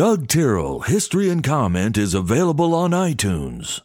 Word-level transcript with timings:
Doug 0.00 0.28
Tyrrell 0.28 0.80
History 0.80 1.28
and 1.28 1.44
Comment 1.44 1.98
is 1.98 2.14
available 2.14 2.74
on 2.74 2.92
iTunes. 2.92 3.82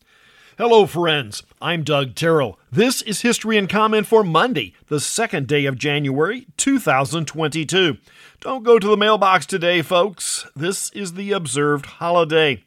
Hello, 0.57 0.85
friends. 0.85 1.43
I'm 1.61 1.83
Doug 1.83 2.15
Tyrrell. 2.15 2.57
This 2.71 3.01
is 3.01 3.19
History 3.19 3.57
and 3.57 3.67
Comment 3.67 4.07
for 4.07 4.23
Monday, 4.23 4.73
the 4.87 5.01
second 5.01 5.45
day 5.45 5.65
of 5.65 5.77
January, 5.77 6.47
2022. 6.55 7.97
Don't 8.39 8.63
go 8.63 8.79
to 8.79 8.87
the 8.87 8.95
mailbox 8.95 9.45
today, 9.45 9.81
folks. 9.81 10.47
This 10.55 10.89
is 10.91 11.15
the 11.15 11.33
observed 11.33 11.85
holiday. 11.85 12.63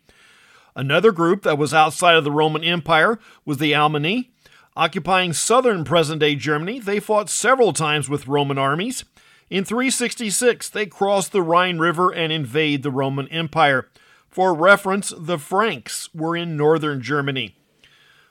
Another 0.77 1.11
group 1.11 1.43
that 1.45 1.57
was 1.57 1.73
outside 1.73 2.17
of 2.17 2.25
the 2.25 2.31
Roman 2.31 2.63
Empire 2.63 3.19
was 3.47 3.57
the 3.57 3.73
Alemanni. 3.73 4.29
Occupying 4.77 5.33
southern 5.33 5.85
present 5.85 6.21
day 6.21 6.35
Germany, 6.35 6.81
they 6.81 7.01
fought 7.01 7.31
several 7.31 7.73
times 7.73 8.11
with 8.11 8.29
Roman 8.29 8.59
armies. 8.59 9.07
In 9.51 9.65
366, 9.65 10.69
they 10.69 10.85
crossed 10.85 11.33
the 11.33 11.43
Rhine 11.43 11.79
River 11.79 12.11
and 12.11 12.31
invade 12.31 12.83
the 12.83 12.91
Roman 12.91 13.29
Empire. 13.29 13.89
For 14.29 14.53
reference, 14.53 15.13
the 15.17 15.39
Franks 15.39 16.13
were 16.15 16.37
in 16.37 16.57
northern 16.57 17.01
Germany. 17.01 17.57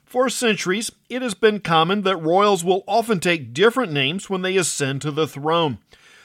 For 0.06 0.30
centuries, 0.30 0.92
it 1.10 1.22
has 1.22 1.34
been 1.34 1.60
common 1.60 2.04
that 2.04 2.18
royals 2.18 2.64
will 2.64 2.84
often 2.88 3.20
take 3.20 3.54
different 3.54 3.92
names 3.92 4.30
when 4.30 4.42
they 4.42 4.56
ascend 4.58 5.02
to 5.02 5.12
the 5.12 5.28
throne. 5.28 5.80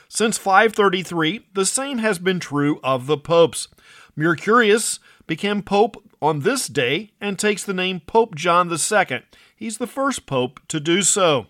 Since 0.08 0.36
533, 0.36 1.46
the 1.54 1.64
same 1.64 1.98
has 1.98 2.18
been 2.18 2.38
true 2.38 2.78
of 2.84 3.06
the 3.06 3.16
popes. 3.16 3.68
Mercurius 4.14 5.00
became 5.26 5.62
pope 5.62 5.96
on 6.20 6.40
this 6.40 6.68
day 6.68 7.12
and 7.18 7.38
takes 7.38 7.64
the 7.64 7.72
name 7.72 8.00
Pope 8.00 8.34
John 8.34 8.70
II. 8.70 9.22
He's 9.56 9.78
the 9.78 9.86
first 9.86 10.26
pope 10.26 10.60
to 10.68 10.78
do 10.78 11.00
so. 11.00 11.46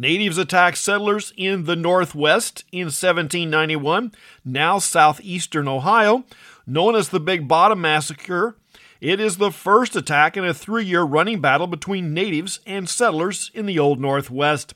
Natives 0.00 0.38
attacked 0.38 0.78
settlers 0.78 1.32
in 1.36 1.64
the 1.64 1.74
Northwest 1.74 2.62
in 2.70 2.84
1791, 2.84 4.12
now 4.44 4.78
southeastern 4.78 5.66
Ohio, 5.66 6.24
known 6.68 6.94
as 6.94 7.08
the 7.08 7.18
Big 7.18 7.48
Bottom 7.48 7.80
Massacre. 7.80 8.56
It 9.00 9.18
is 9.18 9.38
the 9.38 9.50
first 9.50 9.96
attack 9.96 10.36
in 10.36 10.44
a 10.44 10.54
three 10.54 10.84
year 10.84 11.02
running 11.02 11.40
battle 11.40 11.66
between 11.66 12.14
natives 12.14 12.60
and 12.64 12.88
settlers 12.88 13.50
in 13.54 13.66
the 13.66 13.80
Old 13.80 13.98
Northwest. 14.00 14.72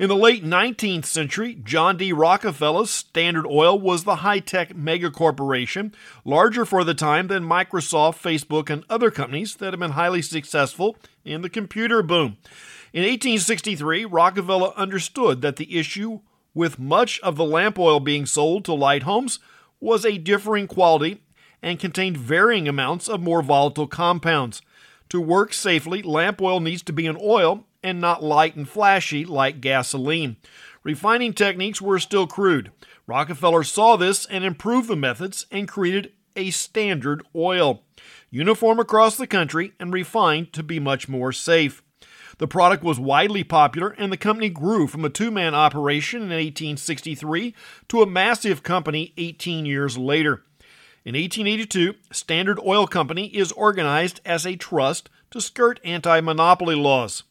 In 0.00 0.08
the 0.08 0.16
late 0.16 0.44
19th 0.44 1.04
century, 1.04 1.54
John 1.62 1.96
D. 1.96 2.12
Rockefeller's 2.12 2.90
Standard 2.90 3.46
Oil 3.46 3.78
was 3.78 4.02
the 4.02 4.16
high 4.16 4.40
tech 4.40 4.70
megacorporation, 4.70 5.92
larger 6.24 6.64
for 6.64 6.82
the 6.82 6.94
time 6.94 7.28
than 7.28 7.44
Microsoft, 7.44 8.20
Facebook, 8.20 8.68
and 8.68 8.82
other 8.90 9.12
companies 9.12 9.54
that 9.56 9.72
have 9.72 9.80
been 9.80 9.92
highly 9.92 10.22
successful 10.22 10.96
in 11.24 11.42
the 11.42 11.50
computer 11.50 12.02
boom. 12.02 12.38
In 12.92 13.02
1863, 13.02 14.04
Rockefeller 14.04 14.72
understood 14.76 15.42
that 15.42 15.56
the 15.56 15.78
issue 15.78 16.20
with 16.54 16.80
much 16.80 17.20
of 17.20 17.36
the 17.36 17.44
lamp 17.44 17.78
oil 17.78 18.00
being 18.00 18.26
sold 18.26 18.64
to 18.64 18.72
light 18.74 19.04
homes 19.04 19.38
was 19.78 20.04
a 20.04 20.18
differing 20.18 20.66
quality 20.66 21.22
and 21.62 21.78
contained 21.78 22.16
varying 22.16 22.66
amounts 22.66 23.08
of 23.08 23.20
more 23.20 23.42
volatile 23.42 23.86
compounds. 23.86 24.60
To 25.10 25.20
work 25.20 25.52
safely, 25.52 26.02
lamp 26.02 26.42
oil 26.42 26.58
needs 26.58 26.82
to 26.82 26.92
be 26.92 27.06
an 27.06 27.16
oil 27.22 27.64
and 27.80 28.00
not 28.00 28.24
light 28.24 28.56
and 28.56 28.68
flashy 28.68 29.24
like 29.24 29.60
gasoline. 29.60 30.36
Refining 30.82 31.32
techniques 31.32 31.80
were 31.80 32.00
still 32.00 32.26
crude. 32.26 32.72
Rockefeller 33.06 33.62
saw 33.62 33.96
this 33.96 34.26
and 34.26 34.42
improved 34.42 34.88
the 34.88 34.96
methods 34.96 35.46
and 35.52 35.68
created 35.68 36.12
a 36.34 36.50
standard 36.50 37.22
oil, 37.36 37.84
uniform 38.30 38.80
across 38.80 39.16
the 39.16 39.28
country 39.28 39.74
and 39.78 39.92
refined 39.92 40.52
to 40.54 40.64
be 40.64 40.80
much 40.80 41.08
more 41.08 41.32
safe. 41.32 41.82
The 42.40 42.48
product 42.48 42.82
was 42.82 42.98
widely 42.98 43.44
popular, 43.44 43.90
and 43.98 44.10
the 44.10 44.16
company 44.16 44.48
grew 44.48 44.86
from 44.86 45.04
a 45.04 45.10
two 45.10 45.30
man 45.30 45.54
operation 45.54 46.22
in 46.22 46.30
1863 46.30 47.54
to 47.88 48.00
a 48.00 48.06
massive 48.06 48.62
company 48.62 49.12
18 49.18 49.66
years 49.66 49.98
later. 49.98 50.42
In 51.04 51.14
1882, 51.14 51.96
Standard 52.10 52.58
Oil 52.64 52.86
Company 52.86 53.26
is 53.26 53.52
organized 53.52 54.22
as 54.24 54.46
a 54.46 54.56
trust 54.56 55.10
to 55.30 55.42
skirt 55.42 55.80
anti 55.84 56.22
monopoly 56.22 56.74
laws. 56.74 57.24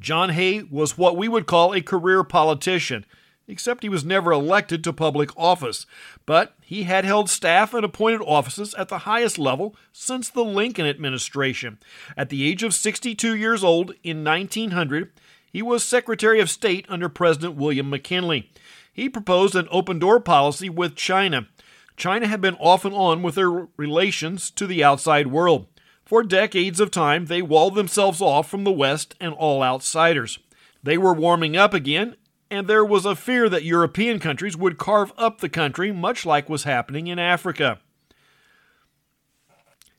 John 0.00 0.30
Hay 0.30 0.64
was 0.64 0.98
what 0.98 1.16
we 1.16 1.28
would 1.28 1.46
call 1.46 1.72
a 1.72 1.80
career 1.80 2.24
politician, 2.24 3.06
except 3.48 3.82
he 3.82 3.88
was 3.88 4.04
never 4.04 4.32
elected 4.32 4.82
to 4.84 4.92
public 4.92 5.30
office. 5.36 5.86
But 6.24 6.54
he 6.60 6.84
had 6.84 7.04
held 7.04 7.30
staff 7.30 7.74
and 7.74 7.84
appointed 7.84 8.22
offices 8.22 8.74
at 8.74 8.88
the 8.88 8.98
highest 8.98 9.38
level 9.38 9.76
since 9.92 10.28
the 10.28 10.44
Lincoln 10.44 10.86
administration. 10.86 11.78
At 12.16 12.28
the 12.28 12.46
age 12.46 12.62
of 12.62 12.74
62 12.74 13.36
years 13.36 13.62
old 13.62 13.94
in 14.02 14.24
1900, 14.24 15.12
he 15.52 15.62
was 15.62 15.84
Secretary 15.84 16.40
of 16.40 16.50
State 16.50 16.86
under 16.88 17.08
President 17.08 17.54
William 17.54 17.88
McKinley. 17.88 18.50
He 18.92 19.08
proposed 19.08 19.54
an 19.54 19.68
open 19.70 19.98
door 19.98 20.20
policy 20.20 20.68
with 20.68 20.96
China. 20.96 21.48
China 21.96 22.26
had 22.26 22.40
been 22.40 22.56
off 22.56 22.84
and 22.84 22.94
on 22.94 23.22
with 23.22 23.36
their 23.36 23.68
relations 23.76 24.50
to 24.50 24.66
the 24.66 24.84
outside 24.84 25.28
world. 25.28 25.66
For 26.04 26.22
decades 26.22 26.78
of 26.78 26.90
time, 26.90 27.26
they 27.26 27.42
walled 27.42 27.74
themselves 27.74 28.20
off 28.20 28.48
from 28.48 28.64
the 28.64 28.72
West 28.72 29.14
and 29.20 29.34
all 29.34 29.62
outsiders. 29.62 30.38
They 30.82 30.96
were 30.96 31.12
warming 31.12 31.56
up 31.56 31.74
again, 31.74 32.16
and 32.50 32.66
there 32.66 32.84
was 32.84 33.04
a 33.04 33.16
fear 33.16 33.48
that 33.48 33.64
European 33.64 34.18
countries 34.18 34.56
would 34.56 34.78
carve 34.78 35.12
up 35.16 35.40
the 35.40 35.48
country, 35.48 35.92
much 35.92 36.24
like 36.24 36.48
was 36.48 36.64
happening 36.64 37.06
in 37.06 37.18
Africa. 37.18 37.80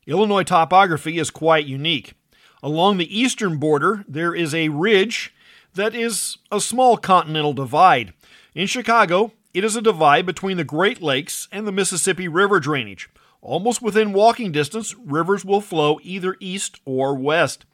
Illinois 0.06 0.44
topography 0.44 1.18
is 1.18 1.30
quite 1.30 1.66
unique. 1.66 2.14
Along 2.64 2.98
the 2.98 3.20
eastern 3.20 3.58
border, 3.58 4.06
there 4.08 4.34
is 4.34 4.56
a 4.56 4.70
ridge 4.70 5.34
that 5.76 5.94
is 5.94 6.38
a 6.52 6.60
small 6.60 6.98
continental 6.98 7.54
divide. 7.54 8.14
In 8.56 8.66
Chicago, 8.68 9.34
it 9.54 9.64
is 9.64 9.76
a 9.76 9.82
divide 9.82 10.26
between 10.26 10.58
the 10.58 10.64
Great 10.64 11.02
Lakes 11.02 11.48
and 11.52 11.68
the 11.68 11.72
Mississippi 11.72 12.28
River 12.28 12.60
drainage. 12.60 13.10
Almost 13.42 13.82
within 13.82 14.14
walking 14.14 14.52
distance, 14.52 14.96
rivers 14.96 15.46
will 15.46 15.62
flow 15.62 16.00
either 16.02 16.36
east 16.40 16.80
or 16.86 17.14
west. 17.14 17.66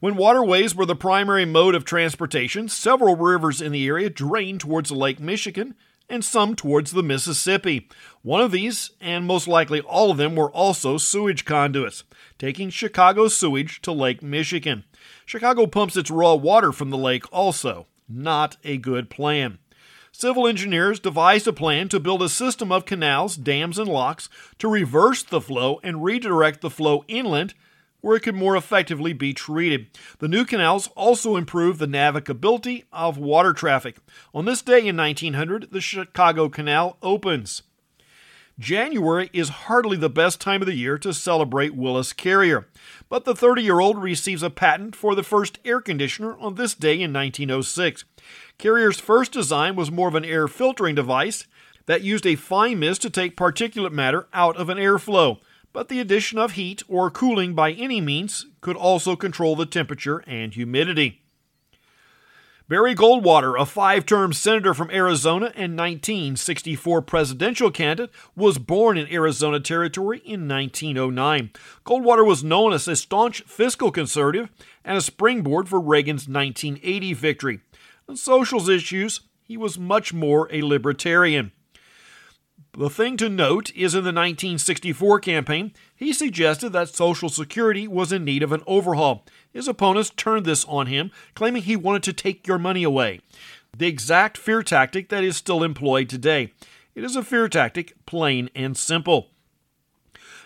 When 0.00 0.14
waterways 0.14 0.76
were 0.76 0.86
the 0.86 0.94
primary 0.94 1.44
mode 1.44 1.74
of 1.74 1.84
transportation, 1.84 2.68
several 2.68 3.16
rivers 3.16 3.60
in 3.60 3.72
the 3.72 3.88
area 3.88 4.08
drained 4.08 4.60
towards 4.60 4.92
Lake 4.92 5.18
Michigan 5.18 5.74
and 6.08 6.24
some 6.24 6.54
towards 6.54 6.92
the 6.92 7.02
Mississippi. 7.02 7.88
One 8.22 8.40
of 8.40 8.52
these, 8.52 8.92
and 9.00 9.26
most 9.26 9.48
likely 9.48 9.80
all 9.80 10.12
of 10.12 10.16
them, 10.16 10.36
were 10.36 10.52
also 10.52 10.98
sewage 10.98 11.44
conduits, 11.44 12.04
taking 12.38 12.70
Chicago 12.70 13.26
sewage 13.26 13.82
to 13.82 13.90
Lake 13.90 14.22
Michigan. 14.22 14.84
Chicago 15.26 15.66
pumps 15.66 15.96
its 15.96 16.12
raw 16.12 16.34
water 16.34 16.70
from 16.70 16.90
the 16.90 16.96
lake 16.96 17.24
also. 17.32 17.88
Not 18.08 18.56
a 18.62 18.76
good 18.76 19.10
plan. 19.10 19.58
Civil 20.12 20.46
engineers 20.46 21.00
devised 21.00 21.48
a 21.48 21.52
plan 21.52 21.88
to 21.88 21.98
build 21.98 22.22
a 22.22 22.28
system 22.28 22.70
of 22.70 22.86
canals, 22.86 23.34
dams, 23.36 23.78
and 23.78 23.88
locks 23.88 24.28
to 24.60 24.68
reverse 24.68 25.24
the 25.24 25.40
flow 25.40 25.80
and 25.82 26.04
redirect 26.04 26.60
the 26.60 26.70
flow 26.70 27.04
inland 27.08 27.54
where 28.00 28.16
it 28.16 28.22
could 28.22 28.34
more 28.34 28.56
effectively 28.56 29.12
be 29.12 29.32
treated. 29.32 29.86
The 30.18 30.28
new 30.28 30.44
canals 30.44 30.88
also 30.96 31.36
improved 31.36 31.78
the 31.78 31.86
navigability 31.86 32.84
of 32.92 33.18
water 33.18 33.52
traffic. 33.52 33.96
On 34.34 34.44
this 34.44 34.62
day 34.62 34.86
in 34.86 34.96
1900, 34.96 35.72
the 35.72 35.80
Chicago 35.80 36.48
Canal 36.48 36.96
opens. 37.02 37.62
January 38.58 39.30
is 39.32 39.50
hardly 39.50 39.96
the 39.96 40.10
best 40.10 40.40
time 40.40 40.62
of 40.62 40.66
the 40.66 40.74
year 40.74 40.98
to 40.98 41.14
celebrate 41.14 41.76
Willis 41.76 42.12
Carrier, 42.12 42.66
but 43.08 43.24
the 43.24 43.34
30 43.34 43.62
year 43.62 43.78
old 43.78 44.02
receives 44.02 44.42
a 44.42 44.50
patent 44.50 44.96
for 44.96 45.14
the 45.14 45.22
first 45.22 45.60
air 45.64 45.80
conditioner 45.80 46.36
on 46.38 46.56
this 46.56 46.74
day 46.74 46.94
in 46.94 47.12
1906. 47.12 48.04
Carrier's 48.58 48.98
first 48.98 49.30
design 49.30 49.76
was 49.76 49.92
more 49.92 50.08
of 50.08 50.16
an 50.16 50.24
air 50.24 50.48
filtering 50.48 50.96
device 50.96 51.46
that 51.86 52.02
used 52.02 52.26
a 52.26 52.34
fine 52.34 52.80
mist 52.80 53.00
to 53.02 53.10
take 53.10 53.36
particulate 53.36 53.92
matter 53.92 54.26
out 54.32 54.56
of 54.56 54.68
an 54.68 54.76
airflow, 54.76 55.38
but 55.78 55.86
the 55.86 56.00
addition 56.00 56.40
of 56.40 56.54
heat 56.54 56.82
or 56.88 57.08
cooling 57.08 57.54
by 57.54 57.70
any 57.70 58.00
means 58.00 58.46
could 58.60 58.74
also 58.74 59.14
control 59.14 59.54
the 59.54 59.64
temperature 59.64 60.24
and 60.26 60.52
humidity. 60.54 61.22
Barry 62.66 62.96
Goldwater, 62.96 63.56
a 63.56 63.64
five 63.64 64.04
term 64.04 64.32
senator 64.32 64.74
from 64.74 64.90
Arizona 64.90 65.52
and 65.54 65.78
1964 65.78 67.02
presidential 67.02 67.70
candidate, 67.70 68.10
was 68.34 68.58
born 68.58 68.98
in 68.98 69.06
Arizona 69.12 69.60
Territory 69.60 70.18
in 70.24 70.48
1909. 70.48 71.50
Goldwater 71.86 72.26
was 72.26 72.42
known 72.42 72.72
as 72.72 72.88
a 72.88 72.96
staunch 72.96 73.42
fiscal 73.42 73.92
conservative 73.92 74.50
and 74.84 74.98
a 74.98 75.00
springboard 75.00 75.68
for 75.68 75.78
Reagan's 75.78 76.26
1980 76.26 77.12
victory. 77.12 77.60
On 78.08 78.16
social 78.16 78.68
issues, 78.68 79.20
he 79.44 79.56
was 79.56 79.78
much 79.78 80.12
more 80.12 80.52
a 80.52 80.62
libertarian. 80.62 81.52
The 82.78 82.88
thing 82.88 83.16
to 83.16 83.28
note 83.28 83.72
is 83.74 83.96
in 83.96 84.04
the 84.04 84.12
1964 84.12 85.18
campaign, 85.18 85.72
he 85.96 86.12
suggested 86.12 86.70
that 86.70 86.94
Social 86.94 87.28
Security 87.28 87.88
was 87.88 88.12
in 88.12 88.24
need 88.24 88.44
of 88.44 88.52
an 88.52 88.62
overhaul. 88.68 89.26
His 89.52 89.66
opponents 89.66 90.10
turned 90.10 90.46
this 90.46 90.64
on 90.66 90.86
him, 90.86 91.10
claiming 91.34 91.62
he 91.62 91.74
wanted 91.74 92.04
to 92.04 92.12
take 92.12 92.46
your 92.46 92.56
money 92.56 92.84
away. 92.84 93.20
The 93.76 93.88
exact 93.88 94.38
fear 94.38 94.62
tactic 94.62 95.08
that 95.08 95.24
is 95.24 95.36
still 95.36 95.64
employed 95.64 96.08
today. 96.08 96.52
It 96.94 97.02
is 97.02 97.16
a 97.16 97.24
fear 97.24 97.48
tactic, 97.48 97.94
plain 98.06 98.48
and 98.54 98.76
simple. 98.76 99.30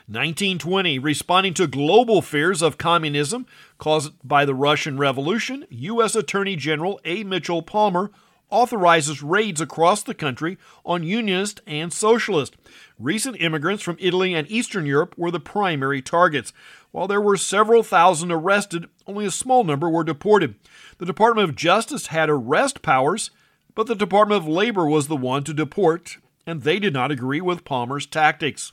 1920, 0.06 0.98
responding 0.98 1.52
to 1.52 1.66
global 1.66 2.22
fears 2.22 2.62
of 2.62 2.78
communism 2.78 3.44
caused 3.76 4.14
by 4.26 4.46
the 4.46 4.54
Russian 4.54 4.96
Revolution, 4.96 5.66
U.S. 5.68 6.14
Attorney 6.14 6.56
General 6.56 6.98
A. 7.04 7.24
Mitchell 7.24 7.60
Palmer 7.60 8.10
authorizes 8.52 9.22
raids 9.22 9.60
across 9.60 10.02
the 10.02 10.14
country 10.14 10.58
on 10.84 11.02
Unionist 11.02 11.60
and 11.66 11.92
Socialist. 11.92 12.54
Recent 12.98 13.40
immigrants 13.40 13.82
from 13.82 13.96
Italy 13.98 14.34
and 14.34 14.48
Eastern 14.48 14.86
Europe 14.86 15.14
were 15.16 15.30
the 15.32 15.40
primary 15.40 16.02
targets. 16.02 16.52
While 16.92 17.08
there 17.08 17.20
were 17.20 17.36
several 17.36 17.82
thousand 17.82 18.30
arrested, 18.30 18.88
only 19.06 19.24
a 19.24 19.30
small 19.30 19.64
number 19.64 19.88
were 19.88 20.04
deported. 20.04 20.54
The 20.98 21.06
Department 21.06 21.48
of 21.48 21.56
Justice 21.56 22.08
had 22.08 22.30
arrest 22.30 22.82
powers, 22.82 23.30
but 23.74 23.86
the 23.86 23.96
Department 23.96 24.42
of 24.42 24.48
Labor 24.48 24.86
was 24.86 25.08
the 25.08 25.16
one 25.16 25.42
to 25.44 25.54
deport, 25.54 26.18
and 26.46 26.62
they 26.62 26.78
did 26.78 26.92
not 26.92 27.10
agree 27.10 27.40
with 27.40 27.64
Palmer's 27.64 28.06
tactics. 28.06 28.72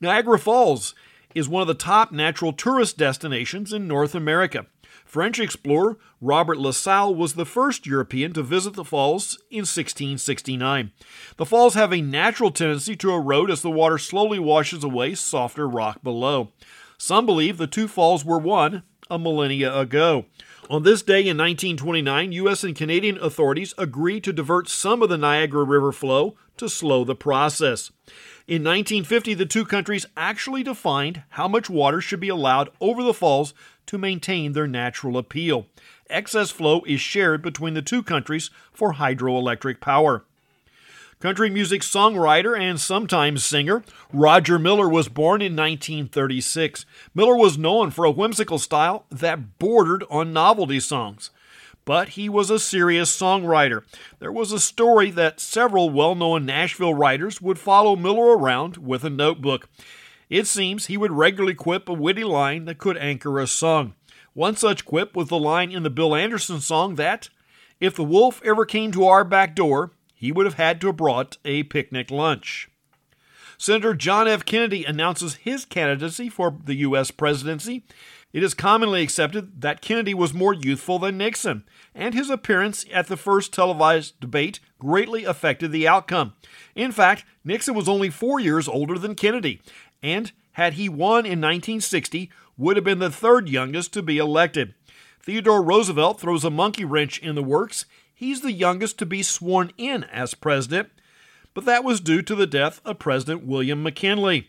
Niagara 0.00 0.38
Falls 0.38 0.94
is 1.36 1.50
one 1.50 1.60
of 1.60 1.68
the 1.68 1.74
top 1.74 2.10
natural 2.10 2.50
tourist 2.50 2.96
destinations 2.96 3.70
in 3.70 3.86
North 3.86 4.14
America. 4.14 4.64
French 5.04 5.38
explorer 5.38 5.98
Robert 6.18 6.56
La 6.56 6.70
Salle 6.70 7.14
was 7.14 7.34
the 7.34 7.44
first 7.44 7.86
European 7.86 8.32
to 8.32 8.42
visit 8.42 8.72
the 8.72 8.86
falls 8.86 9.36
in 9.50 9.58
1669. 9.58 10.92
The 11.36 11.44
falls 11.44 11.74
have 11.74 11.92
a 11.92 12.00
natural 12.00 12.50
tendency 12.50 12.96
to 12.96 13.12
erode 13.12 13.50
as 13.50 13.60
the 13.60 13.70
water 13.70 13.98
slowly 13.98 14.38
washes 14.38 14.82
away 14.82 15.14
softer 15.14 15.68
rock 15.68 16.02
below. 16.02 16.52
Some 16.96 17.26
believe 17.26 17.58
the 17.58 17.66
two 17.66 17.86
falls 17.86 18.24
were 18.24 18.38
one 18.38 18.82
a 19.10 19.18
millennia 19.18 19.76
ago. 19.76 20.24
On 20.68 20.82
this 20.82 21.00
day 21.02 21.20
in 21.20 21.36
1929, 21.36 22.32
U.S. 22.32 22.64
and 22.64 22.74
Canadian 22.74 23.18
authorities 23.18 23.72
agreed 23.78 24.24
to 24.24 24.32
divert 24.32 24.68
some 24.68 25.00
of 25.00 25.08
the 25.08 25.16
Niagara 25.16 25.62
River 25.62 25.92
flow 25.92 26.36
to 26.56 26.68
slow 26.68 27.04
the 27.04 27.14
process. 27.14 27.92
In 28.48 28.64
1950, 28.64 29.34
the 29.34 29.46
two 29.46 29.64
countries 29.64 30.06
actually 30.16 30.64
defined 30.64 31.22
how 31.30 31.46
much 31.46 31.70
water 31.70 32.00
should 32.00 32.18
be 32.18 32.28
allowed 32.28 32.70
over 32.80 33.04
the 33.04 33.14
falls 33.14 33.54
to 33.86 33.96
maintain 33.96 34.52
their 34.52 34.66
natural 34.66 35.16
appeal. 35.16 35.66
Excess 36.10 36.50
flow 36.50 36.82
is 36.84 37.00
shared 37.00 37.42
between 37.42 37.74
the 37.74 37.82
two 37.82 38.02
countries 38.02 38.50
for 38.72 38.94
hydroelectric 38.94 39.80
power. 39.80 40.24
Country 41.18 41.48
music 41.48 41.80
songwriter 41.80 42.60
and 42.60 42.78
sometimes 42.78 43.42
singer 43.42 43.82
Roger 44.12 44.58
Miller 44.58 44.86
was 44.86 45.08
born 45.08 45.40
in 45.40 45.56
1936. 45.56 46.84
Miller 47.14 47.34
was 47.34 47.56
known 47.56 47.90
for 47.90 48.04
a 48.04 48.10
whimsical 48.10 48.58
style 48.58 49.06
that 49.10 49.58
bordered 49.58 50.04
on 50.10 50.34
novelty 50.34 50.78
songs. 50.78 51.30
But 51.86 52.10
he 52.10 52.28
was 52.28 52.50
a 52.50 52.58
serious 52.58 53.18
songwriter. 53.18 53.84
There 54.18 54.30
was 54.30 54.52
a 54.52 54.60
story 54.60 55.10
that 55.12 55.40
several 55.40 55.88
well 55.88 56.14
known 56.14 56.44
Nashville 56.44 56.92
writers 56.92 57.40
would 57.40 57.58
follow 57.58 57.96
Miller 57.96 58.36
around 58.36 58.76
with 58.76 59.02
a 59.02 59.08
notebook. 59.08 59.70
It 60.28 60.46
seems 60.46 60.86
he 60.86 60.98
would 60.98 61.12
regularly 61.12 61.54
quip 61.54 61.88
a 61.88 61.94
witty 61.94 62.24
line 62.24 62.66
that 62.66 62.76
could 62.76 62.98
anchor 62.98 63.38
a 63.38 63.46
song. 63.46 63.94
One 64.34 64.54
such 64.54 64.84
quip 64.84 65.16
was 65.16 65.28
the 65.28 65.38
line 65.38 65.70
in 65.70 65.82
the 65.82 65.88
Bill 65.88 66.14
Anderson 66.14 66.60
song 66.60 66.96
that, 66.96 67.30
if 67.80 67.96
the 67.96 68.04
wolf 68.04 68.42
ever 68.44 68.66
came 68.66 68.92
to 68.92 69.06
our 69.06 69.24
back 69.24 69.54
door, 69.54 69.92
he 70.16 70.32
would 70.32 70.46
have 70.46 70.54
had 70.54 70.80
to 70.80 70.88
have 70.88 70.96
brought 70.96 71.36
a 71.44 71.62
picnic 71.64 72.10
lunch. 72.10 72.68
Senator 73.58 73.94
John 73.94 74.26
F. 74.26 74.44
Kennedy 74.44 74.84
announces 74.84 75.36
his 75.36 75.64
candidacy 75.64 76.28
for 76.28 76.58
the 76.64 76.74
U.S. 76.76 77.10
presidency. 77.10 77.84
It 78.32 78.42
is 78.42 78.52
commonly 78.52 79.02
accepted 79.02 79.62
that 79.62 79.80
Kennedy 79.80 80.12
was 80.12 80.34
more 80.34 80.52
youthful 80.52 80.98
than 80.98 81.16
Nixon, 81.16 81.64
and 81.94 82.12
his 82.12 82.28
appearance 82.28 82.84
at 82.92 83.06
the 83.06 83.16
first 83.16 83.54
televised 83.54 84.18
debate 84.20 84.60
greatly 84.78 85.24
affected 85.24 85.72
the 85.72 85.88
outcome. 85.88 86.34
In 86.74 86.92
fact, 86.92 87.24
Nixon 87.44 87.74
was 87.74 87.88
only 87.88 88.10
four 88.10 88.40
years 88.40 88.68
older 88.68 88.98
than 88.98 89.14
Kennedy, 89.14 89.62
and 90.02 90.32
had 90.52 90.74
he 90.74 90.88
won 90.88 91.26
in 91.26 91.40
1960, 91.40 92.30
would 92.56 92.76
have 92.76 92.84
been 92.84 92.98
the 92.98 93.10
third 93.10 93.48
youngest 93.48 93.92
to 93.92 94.02
be 94.02 94.18
elected. 94.18 94.74
Theodore 95.22 95.62
Roosevelt 95.62 96.20
throws 96.20 96.44
a 96.44 96.50
monkey 96.50 96.84
wrench 96.84 97.18
in 97.18 97.34
the 97.34 97.42
works. 97.42 97.84
He's 98.18 98.40
the 98.40 98.52
youngest 98.52 98.98
to 98.98 99.06
be 99.06 99.22
sworn 99.22 99.72
in 99.76 100.02
as 100.04 100.32
president, 100.32 100.88
but 101.52 101.66
that 101.66 101.84
was 101.84 102.00
due 102.00 102.22
to 102.22 102.34
the 102.34 102.46
death 102.46 102.80
of 102.82 102.98
President 102.98 103.44
William 103.44 103.82
McKinley. 103.82 104.48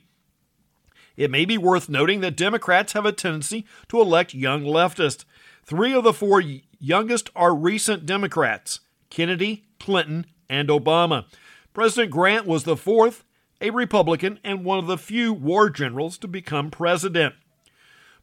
It 1.17 1.29
may 1.29 1.43
be 1.43 1.57
worth 1.57 1.89
noting 1.89 2.21
that 2.21 2.37
Democrats 2.37 2.93
have 2.93 3.05
a 3.05 3.11
tendency 3.11 3.65
to 3.89 3.99
elect 3.99 4.33
young 4.33 4.63
leftists. 4.63 5.25
Three 5.65 5.93
of 5.93 6.05
the 6.05 6.13
four 6.13 6.41
youngest 6.79 7.29
are 7.35 7.53
recent 7.53 8.05
Democrats 8.05 8.79
Kennedy, 9.09 9.65
Clinton, 9.81 10.27
and 10.49 10.69
Obama. 10.69 11.25
President 11.73 12.09
Grant 12.09 12.45
was 12.45 12.63
the 12.63 12.77
fourth, 12.77 13.25
a 13.59 13.71
Republican 13.71 14.39
and 14.45 14.63
one 14.63 14.79
of 14.79 14.87
the 14.87 14.97
few 14.97 15.33
war 15.33 15.69
generals 15.69 16.17
to 16.19 16.27
become 16.29 16.71
president. 16.71 17.35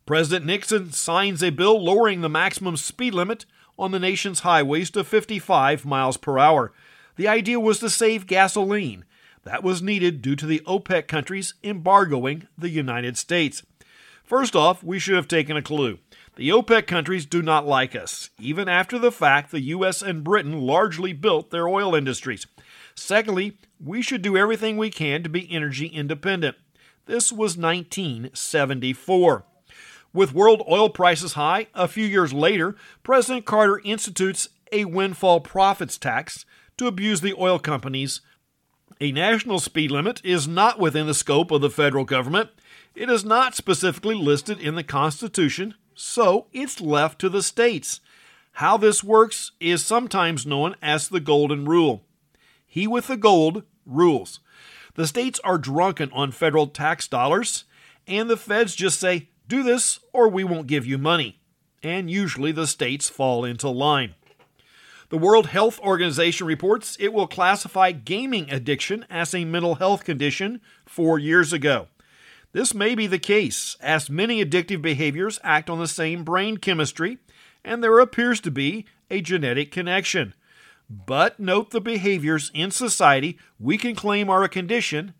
President 0.06 0.46
Nixon 0.46 0.90
signs 0.92 1.42
a 1.42 1.50
bill 1.50 1.82
lowering 1.82 2.22
the 2.22 2.30
maximum 2.30 2.78
speed 2.78 3.12
limit 3.12 3.44
on 3.78 3.90
the 3.90 3.98
nation's 3.98 4.40
highways 4.40 4.90
to 4.90 5.04
55 5.04 5.84
miles 5.84 6.16
per 6.16 6.38
hour. 6.38 6.72
The 7.16 7.28
idea 7.28 7.60
was 7.60 7.78
to 7.80 7.90
save 7.90 8.26
gasoline. 8.26 9.04
That 9.44 9.62
was 9.62 9.82
needed 9.82 10.22
due 10.22 10.36
to 10.36 10.46
the 10.46 10.62
OPEC 10.66 11.06
countries 11.06 11.54
embargoing 11.62 12.48
the 12.56 12.70
United 12.70 13.18
States. 13.18 13.62
First 14.24 14.56
off, 14.56 14.82
we 14.82 14.98
should 14.98 15.16
have 15.16 15.28
taken 15.28 15.56
a 15.56 15.62
clue. 15.62 15.98
The 16.36 16.48
OPEC 16.48 16.86
countries 16.86 17.26
do 17.26 17.42
not 17.42 17.66
like 17.66 17.94
us, 17.94 18.30
even 18.40 18.68
after 18.68 18.98
the 18.98 19.12
fact 19.12 19.50
the 19.50 19.60
US 19.60 20.02
and 20.02 20.24
Britain 20.24 20.62
largely 20.62 21.12
built 21.12 21.50
their 21.50 21.68
oil 21.68 21.94
industries. 21.94 22.46
Secondly, 22.94 23.58
we 23.78 24.02
should 24.02 24.22
do 24.22 24.36
everything 24.36 24.76
we 24.76 24.90
can 24.90 25.22
to 25.22 25.28
be 25.28 25.52
energy 25.52 25.86
independent. 25.86 26.56
This 27.06 27.30
was 27.30 27.58
1974. 27.58 29.44
With 30.14 30.32
world 30.32 30.62
oil 30.70 30.90
prices 30.90 31.32
high, 31.32 31.66
a 31.74 31.88
few 31.88 32.06
years 32.06 32.32
later, 32.32 32.76
President 33.02 33.44
Carter 33.44 33.80
institutes 33.84 34.48
a 34.70 34.84
windfall 34.84 35.40
profits 35.40 35.98
tax 35.98 36.46
to 36.76 36.86
abuse 36.86 37.20
the 37.20 37.34
oil 37.36 37.58
companies. 37.58 38.20
A 39.00 39.10
national 39.10 39.58
speed 39.58 39.90
limit 39.90 40.24
is 40.24 40.46
not 40.46 40.78
within 40.78 41.08
the 41.08 41.14
scope 41.14 41.50
of 41.50 41.60
the 41.60 41.68
federal 41.68 42.04
government. 42.04 42.50
It 42.94 43.10
is 43.10 43.24
not 43.24 43.56
specifically 43.56 44.14
listed 44.14 44.60
in 44.60 44.76
the 44.76 44.84
Constitution, 44.84 45.74
so 45.96 46.46
it's 46.52 46.80
left 46.80 47.20
to 47.20 47.28
the 47.28 47.42
states. 47.42 47.98
How 48.52 48.76
this 48.76 49.02
works 49.02 49.50
is 49.58 49.84
sometimes 49.84 50.46
known 50.46 50.76
as 50.80 51.08
the 51.08 51.18
Golden 51.18 51.64
Rule. 51.64 52.04
He 52.64 52.86
with 52.86 53.08
the 53.08 53.16
gold 53.16 53.64
rules. 53.84 54.38
The 54.94 55.08
states 55.08 55.40
are 55.42 55.58
drunken 55.58 56.12
on 56.12 56.30
federal 56.30 56.68
tax 56.68 57.08
dollars, 57.08 57.64
and 58.06 58.30
the 58.30 58.36
feds 58.36 58.76
just 58.76 59.00
say, 59.00 59.28
do 59.48 59.62
this 59.62 60.00
or 60.12 60.28
we 60.28 60.44
won't 60.44 60.66
give 60.66 60.86
you 60.86 60.98
money. 60.98 61.40
And 61.82 62.10
usually 62.10 62.52
the 62.52 62.66
states 62.66 63.08
fall 63.08 63.44
into 63.44 63.68
line. 63.68 64.14
The 65.10 65.18
World 65.18 65.46
Health 65.46 65.78
Organization 65.80 66.46
reports 66.46 66.96
it 66.98 67.12
will 67.12 67.26
classify 67.26 67.92
gaming 67.92 68.50
addiction 68.50 69.04
as 69.10 69.34
a 69.34 69.44
mental 69.44 69.76
health 69.76 70.04
condition 70.04 70.60
four 70.86 71.18
years 71.18 71.52
ago. 71.52 71.88
This 72.52 72.72
may 72.72 72.94
be 72.94 73.06
the 73.06 73.18
case, 73.18 73.76
as 73.80 74.08
many 74.08 74.44
addictive 74.44 74.80
behaviors 74.80 75.38
act 75.42 75.68
on 75.68 75.78
the 75.78 75.88
same 75.88 76.24
brain 76.24 76.56
chemistry, 76.56 77.18
and 77.64 77.82
there 77.82 77.98
appears 77.98 78.40
to 78.40 78.50
be 78.50 78.86
a 79.10 79.20
genetic 79.20 79.70
connection 79.70 80.34
but 80.88 81.40
note 81.40 81.70
the 81.70 81.80
behaviors 81.80 82.50
in 82.54 82.70
society 82.70 83.38
we 83.58 83.78
can 83.78 83.94
claim 83.94 84.28
are 84.28 84.42
a 84.42 84.48
condition 84.48 85.14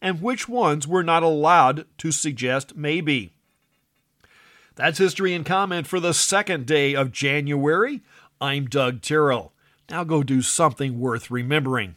and 0.00 0.20
which 0.20 0.48
ones 0.48 0.86
we're 0.86 1.02
not 1.02 1.22
allowed 1.22 1.86
to 1.98 2.12
suggest 2.12 2.76
may 2.76 3.00
be. 3.00 3.32
That's 4.76 4.98
history 4.98 5.32
and 5.32 5.44
comment 5.44 5.86
for 5.86 6.00
the 6.00 6.12
second 6.12 6.66
day 6.66 6.94
of 6.94 7.10
January. 7.10 8.02
I'm 8.42 8.66
Doug 8.66 9.00
Tyrrell. 9.00 9.54
Now 9.88 10.04
go 10.04 10.22
do 10.22 10.42
something 10.42 11.00
worth 11.00 11.30
remembering. 11.30 11.96